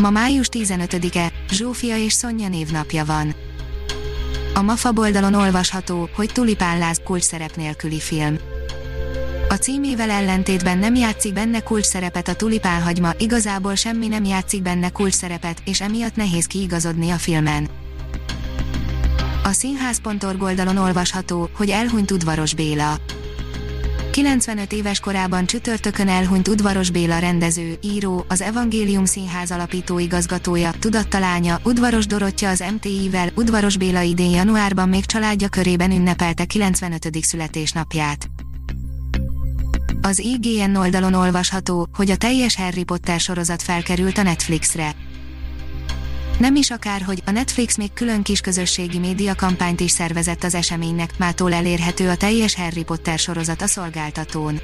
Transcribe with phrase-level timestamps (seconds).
[0.00, 3.34] Ma május 15-e, Zsófia és Szonya névnapja van.
[4.54, 8.38] A MAFA oldalon olvasható, hogy Tulipán Láz kulcs szerep nélküli film.
[9.48, 14.62] A címével ellentétben nem játszik benne kulcs szerepet a Tulipán hagyma, igazából semmi nem játszik
[14.62, 17.68] benne kulcs szerepet, és emiatt nehéz kiigazodni a filmen.
[19.44, 22.98] A színház.org oldalon olvasható, hogy elhunyt udvaros Béla.
[24.10, 31.60] 95 éves korában csütörtökön elhunyt Udvaros Béla rendező, író, az Evangélium Színház alapító igazgatója, tudattalánya,
[31.64, 37.08] Udvaros Dorottya az MTI-vel, Udvaros Béla idén januárban még családja körében ünnepelte 95.
[37.20, 38.28] születésnapját.
[40.00, 44.94] Az IGN oldalon olvasható, hogy a teljes Harry Potter sorozat felkerült a Netflixre.
[46.40, 50.54] Nem is akár, hogy a Netflix még külön kis közösségi média kampányt is szervezett az
[50.54, 54.60] eseménynek, mától elérhető a teljes Harry Potter sorozat a szolgáltatón.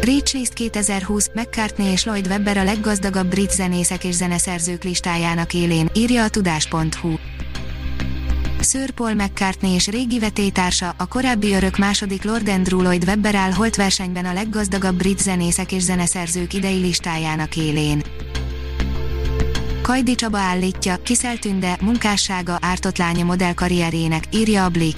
[0.00, 6.24] Reachlist 2020, McCartney és Lloyd Webber a leggazdagabb brit zenészek és zeneszerzők listájának élén, írja
[6.24, 7.14] a tudás.hu.
[8.60, 13.52] Sir Paul McCartney és régi vetétársa, a korábbi örök második Lord Andrew Lloyd Webber áll
[13.52, 18.02] holt versenyben a leggazdagabb brit zenészek és zeneszerzők idei listájának élén.
[19.86, 24.96] Kajdi Csaba állítja, Kiszeltünde, munkássága ártott lánya modell karrierjének, írja a Blik.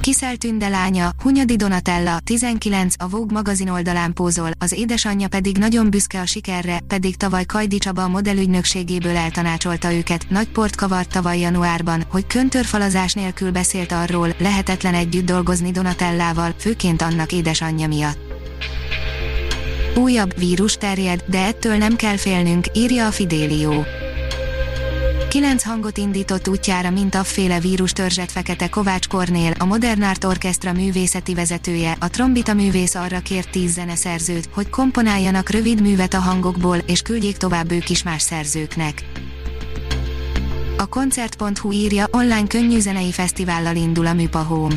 [0.00, 6.20] Kiszeltünde lánya, Hunyadi Donatella, 19, a Vogue magazin oldalán pózol, az édesanyja pedig nagyon büszke
[6.20, 12.04] a sikerre, pedig tavaly Kajdi Csaba a modellügynökségéből eltanácsolta őket, nagy port kavart tavaly januárban,
[12.10, 18.31] hogy köntörfalazás nélkül beszélt arról, lehetetlen együtt dolgozni Donatellával, főként annak édesanyja miatt.
[19.94, 23.84] Újabb vírus terjed, de ettől nem kell félnünk, írja a Fidélió.
[25.28, 30.72] Kilenc hangot indított útjára mint afféle vírus törzset Fekete Kovács Kornél, a Modern Art Orchestra
[30.72, 36.76] művészeti vezetője, a trombita művész arra kért tíz zeneszerzőt, hogy komponáljanak rövid művet a hangokból,
[36.76, 39.04] és küldjék tovább ők is más szerzőknek.
[40.78, 44.74] A koncert.hu írja, online könnyű zenei fesztivállal indul a Műpa Home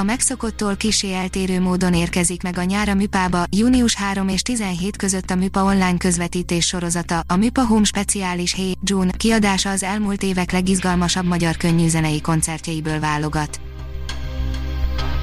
[0.00, 4.96] a megszokottól kisé eltérő módon érkezik meg a nyár a Műpába, június 3 és 17
[4.96, 10.22] között a Műpa online közvetítés sorozata, a Műpa Home speciális Hey June kiadása az elmúlt
[10.22, 13.60] évek legizgalmasabb magyar könnyűzenei koncertjeiből válogat.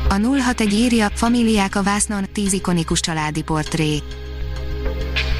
[0.09, 4.01] A 061 írja, familiák a vásznon, 10 ikonikus családi portré.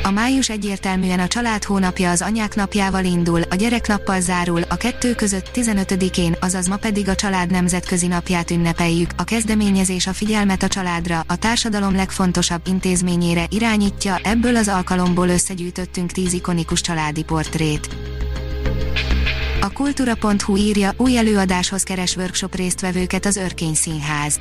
[0.07, 5.15] A május egyértelműen a család hónapja az anyák napjával indul, a gyereknappal zárul, a kettő
[5.15, 9.09] között 15-én, azaz ma pedig a család nemzetközi napját ünnepeljük.
[9.17, 16.11] A kezdeményezés a figyelmet a családra, a társadalom legfontosabb intézményére irányítja, ebből az alkalomból összegyűjtöttünk
[16.11, 17.95] 10 ikonikus családi portrét.
[19.61, 24.39] A kultúra.hu írja, új előadáshoz keres workshop résztvevőket az Örkény Színház.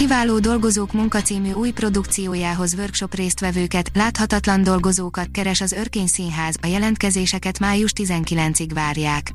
[0.00, 7.58] Kiváló dolgozók munkacímű új produkciójához workshop résztvevőket, láthatatlan dolgozókat keres az Örkény Színház, a jelentkezéseket
[7.58, 9.34] május 19-ig várják.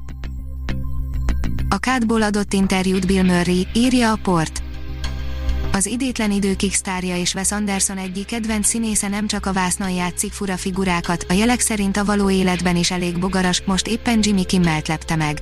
[1.69, 4.63] A kádból adott interjút Bill Murray, írja a port.
[5.71, 10.31] Az idétlen időkig sztárja és Wes Anderson egyik kedvenc színésze nem csak a vásznon játszik
[10.31, 14.87] fura figurákat, a jelek szerint a való életben is elég bogaras, most éppen Jimmy Kimmelt
[14.87, 15.41] lepte meg.